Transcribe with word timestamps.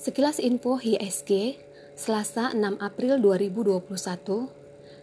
Sekilas 0.00 0.40
info 0.40 0.80
ISG, 0.80 1.60
Selasa 1.92 2.56
6 2.56 2.80
April 2.80 3.20
2021, 3.20 4.48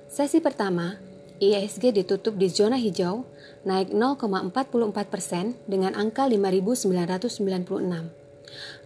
sesi 0.10 0.42
pertama, 0.42 0.98
ISG 1.38 1.94
ditutup 1.94 2.34
di 2.34 2.50
zona 2.50 2.82
hijau, 2.82 3.22
naik 3.62 3.94
0,44 3.94 4.58
persen 5.06 5.54
dengan 5.70 5.94
angka 5.94 6.26
5.996. 6.26 6.90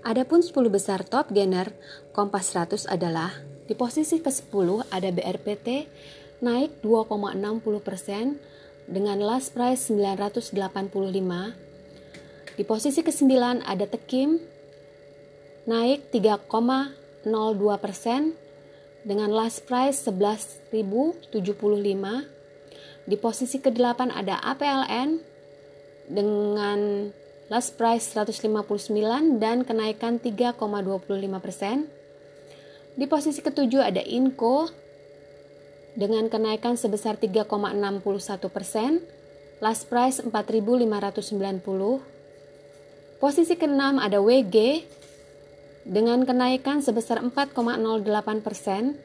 Adapun 0.03 0.43
10 0.43 0.51
besar 0.67 1.07
top 1.07 1.31
gainer 1.31 1.71
Kompas 2.11 2.51
100 2.51 2.91
adalah 2.91 3.31
di 3.71 3.71
posisi 3.71 4.19
ke-10 4.19 4.91
ada 4.91 5.09
BRPT 5.15 5.87
naik 6.43 6.83
2,60 6.83 7.39
persen 7.79 8.35
dengan 8.83 9.15
last 9.23 9.55
price 9.55 9.87
985. 9.87 10.59
Di 12.59 12.67
posisi 12.67 12.99
ke-9 12.99 13.63
ada 13.63 13.87
Tekim 13.87 14.59
naik 15.69 16.09
3,02 16.09 16.97
persen 17.77 18.33
dengan 19.05 19.29
last 19.33 19.65
price 19.65 20.05
11.075. 20.09 21.41
Di 23.05 23.17
posisi 23.17 23.57
ke-8 23.57 24.13
ada 24.13 24.37
APLN 24.45 25.21
dengan 26.09 27.09
last 27.49 27.75
price 27.75 28.13
159 28.13 29.41
dan 29.41 29.65
kenaikan 29.65 30.21
3,25 30.21 31.43
persen. 31.43 31.89
Di 32.95 33.05
posisi 33.07 33.41
ke-7 33.41 33.73
ada 33.81 34.03
Inco 34.05 34.69
dengan 35.97 36.31
kenaikan 36.31 36.79
sebesar 36.79 37.19
3,61 37.19 38.47
persen, 38.47 39.03
last 39.59 39.91
price 39.91 40.23
4.590. 40.23 42.01
Posisi 43.19 43.53
ke-6 43.53 43.81
ada 44.01 44.17
WG 44.17 44.87
dengan 45.85 46.25
kenaikan 46.25 46.81
sebesar 46.85 47.21
4,08 47.21 48.41
persen, 48.45 48.97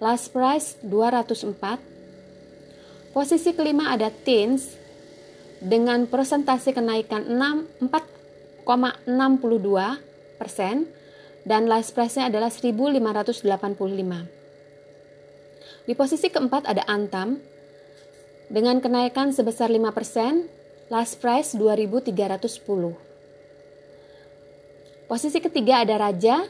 last 0.00 0.32
price 0.32 0.76
204. 0.82 1.80
Posisi 3.14 3.54
kelima 3.54 3.94
ada 3.94 4.10
Teens 4.10 4.74
dengan 5.62 6.04
persentase 6.10 6.74
kenaikan 6.74 7.24
4,62 7.80 8.66
persen 10.36 10.88
dan 11.44 11.68
last 11.68 11.92
price-nya 11.92 12.32
adalah 12.32 12.48
1.585. 12.48 13.44
Di 15.84 15.92
posisi 15.92 16.32
keempat 16.32 16.64
ada 16.64 16.80
Antam 16.88 17.36
dengan 18.48 18.80
kenaikan 18.80 19.32
sebesar 19.32 19.68
5 19.68 19.92
persen, 19.92 20.48
last 20.88 21.20
price 21.20 21.52
2.310. 21.56 23.13
Posisi 25.04 25.36
ketiga 25.36 25.84
ada 25.84 26.00
Raja 26.00 26.48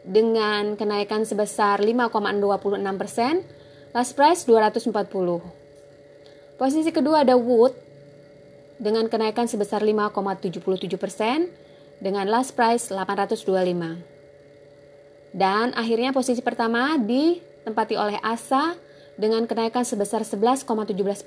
dengan 0.00 0.80
kenaikan 0.80 1.28
sebesar 1.28 1.84
5,26 1.84 2.80
persen, 2.96 3.44
last 3.92 4.16
price 4.16 4.48
240. 4.48 5.44
Posisi 6.56 6.88
kedua 6.88 7.20
ada 7.20 7.36
Wood 7.36 7.76
dengan 8.80 9.12
kenaikan 9.12 9.44
sebesar 9.44 9.84
5,77 9.84 10.96
persen 10.96 11.52
dengan 12.00 12.24
last 12.32 12.56
price 12.56 12.88
825. 12.88 15.36
Dan 15.36 15.76
akhirnya 15.76 16.16
posisi 16.16 16.40
pertama 16.40 16.96
ditempati 16.96 18.00
oleh 18.00 18.16
Asa 18.24 18.72
dengan 19.20 19.44
kenaikan 19.44 19.84
sebesar 19.84 20.24
11,17 20.24 20.64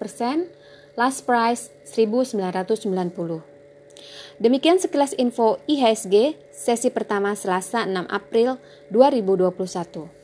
persen, 0.01 0.49
last 0.97 1.29
price 1.29 1.69
1990. 1.85 3.56
Demikian 4.37 4.77
sekilas 4.77 5.13
info 5.17 5.57
IHSG 5.65 6.37
sesi 6.53 6.89
pertama 6.89 7.33
Selasa 7.33 7.85
6 7.85 8.09
April 8.09 8.61
2021. 8.93 10.16